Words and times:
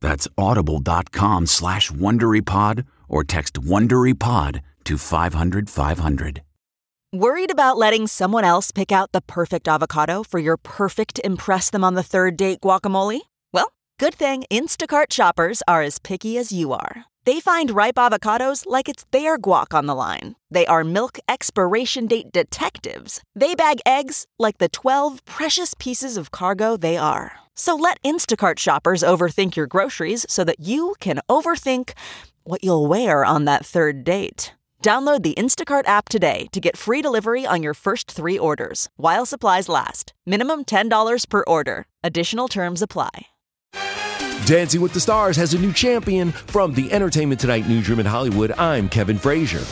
That's 0.00 0.28
audible.com 0.36 1.46
slash 1.46 1.90
WonderyPod 1.90 2.86
or 3.08 3.24
text 3.24 3.54
WonderyPod 3.54 4.60
to 4.84 4.98
500 4.98 5.70
500. 5.70 6.42
Worried 7.12 7.52
about 7.52 7.78
letting 7.78 8.06
someone 8.08 8.44
else 8.44 8.72
pick 8.72 8.92
out 8.92 9.12
the 9.12 9.20
perfect 9.20 9.68
avocado 9.68 10.22
for 10.22 10.38
your 10.38 10.56
perfect 10.56 11.20
Impress 11.24 11.70
Them 11.70 11.84
on 11.84 11.94
the 11.94 12.02
Third 12.02 12.36
Date 12.36 12.60
guacamole? 12.60 13.20
Well, 13.52 13.72
good 13.98 14.14
thing 14.14 14.44
Instacart 14.50 15.12
shoppers 15.12 15.62
are 15.66 15.82
as 15.82 15.98
picky 15.98 16.36
as 16.36 16.52
you 16.52 16.72
are. 16.72 17.04
They 17.24 17.40
find 17.40 17.70
ripe 17.70 17.94
avocados 17.94 18.64
like 18.66 18.88
it's 18.88 19.04
their 19.12 19.38
guac 19.38 19.72
on 19.72 19.86
the 19.86 19.94
line. 19.94 20.36
They 20.50 20.66
are 20.66 20.84
milk 20.84 21.18
expiration 21.28 22.06
date 22.06 22.32
detectives. 22.32 23.22
They 23.34 23.54
bag 23.54 23.80
eggs 23.86 24.26
like 24.38 24.58
the 24.58 24.68
12 24.68 25.24
precious 25.24 25.74
pieces 25.74 26.16
of 26.16 26.30
cargo 26.30 26.76
they 26.76 26.96
are. 26.96 27.38
So 27.58 27.74
let 27.74 28.00
Instacart 28.02 28.58
shoppers 28.58 29.02
overthink 29.02 29.56
your 29.56 29.66
groceries 29.66 30.24
so 30.28 30.44
that 30.44 30.60
you 30.60 30.94
can 31.00 31.20
overthink 31.28 31.92
what 32.44 32.62
you'll 32.62 32.86
wear 32.86 33.24
on 33.24 33.46
that 33.46 33.64
third 33.66 34.04
date. 34.04 34.52
Download 34.82 35.22
the 35.22 35.34
Instacart 35.34 35.88
app 35.88 36.08
today 36.08 36.46
to 36.52 36.60
get 36.60 36.76
free 36.76 37.02
delivery 37.02 37.44
on 37.44 37.60
your 37.60 37.74
first 37.74 38.08
three 38.08 38.38
orders 38.38 38.88
while 38.96 39.26
supplies 39.26 39.68
last. 39.68 40.12
Minimum 40.26 40.66
$10 40.66 41.28
per 41.28 41.42
order. 41.46 41.88
Additional 42.04 42.46
terms 42.46 42.82
apply. 42.82 43.26
Dancing 44.44 44.80
with 44.80 44.92
the 44.92 45.00
Stars 45.00 45.36
has 45.36 45.54
a 45.54 45.58
new 45.58 45.72
champion 45.72 46.30
from 46.30 46.74
the 46.74 46.92
Entertainment 46.92 47.40
Tonight 47.40 47.66
newsroom 47.68 47.98
in 47.98 48.06
Hollywood. 48.06 48.52
I'm 48.52 48.88
Kevin 48.88 49.18
Frazier. 49.18 49.64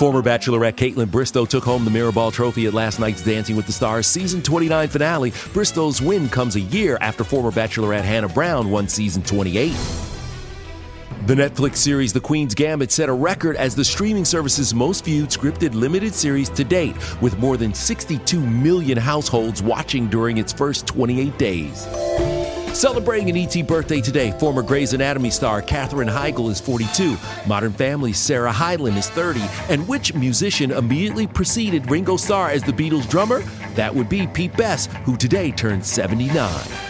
Former 0.00 0.22
Bachelorette 0.22 0.76
Kaitlyn 0.76 1.08
Bristowe 1.08 1.46
took 1.46 1.62
home 1.62 1.84
the 1.84 1.90
Mirrorball 1.90 2.32
Trophy 2.32 2.64
at 2.64 2.72
last 2.72 2.98
night's 2.98 3.22
Dancing 3.22 3.54
with 3.54 3.66
the 3.66 3.72
Stars 3.72 4.06
season 4.06 4.40
29 4.40 4.88
finale. 4.88 5.30
Bristowe's 5.52 6.00
win 6.00 6.26
comes 6.30 6.56
a 6.56 6.60
year 6.60 6.96
after 7.02 7.22
former 7.22 7.50
Bachelorette 7.50 8.02
Hannah 8.02 8.30
Brown 8.30 8.70
won 8.70 8.88
season 8.88 9.22
28. 9.22 9.76
The 11.26 11.34
Netflix 11.34 11.76
series 11.76 12.14
The 12.14 12.20
Queen's 12.20 12.54
Gambit 12.54 12.90
set 12.90 13.10
a 13.10 13.12
record 13.12 13.56
as 13.56 13.74
the 13.74 13.84
streaming 13.84 14.24
service's 14.24 14.72
most 14.72 15.04
viewed 15.04 15.28
scripted 15.28 15.74
limited 15.74 16.14
series 16.14 16.48
to 16.48 16.64
date, 16.64 16.96
with 17.20 17.38
more 17.38 17.58
than 17.58 17.74
62 17.74 18.40
million 18.40 18.96
households 18.96 19.62
watching 19.62 20.08
during 20.08 20.38
its 20.38 20.50
first 20.50 20.86
28 20.86 21.36
days. 21.36 21.86
Celebrating 22.74 23.28
an 23.28 23.36
ET 23.36 23.66
birthday 23.66 24.00
today, 24.00 24.30
former 24.38 24.62
Grey's 24.62 24.92
Anatomy 24.92 25.30
star 25.30 25.60
Katherine 25.60 26.08
Heigl 26.08 26.50
is 26.50 26.60
42, 26.60 27.16
Modern 27.46 27.72
Family's 27.72 28.18
Sarah 28.18 28.52
Hyland 28.52 28.96
is 28.96 29.10
30, 29.10 29.42
and 29.68 29.86
which 29.86 30.14
musician 30.14 30.70
immediately 30.70 31.26
preceded 31.26 31.90
Ringo 31.90 32.16
Starr 32.16 32.50
as 32.50 32.62
the 32.62 32.72
Beatles 32.72 33.08
drummer? 33.08 33.42
That 33.74 33.94
would 33.94 34.08
be 34.08 34.26
Pete 34.28 34.56
Best, 34.56 34.90
who 35.04 35.16
today 35.16 35.50
turns 35.50 35.88
79. 35.88 36.89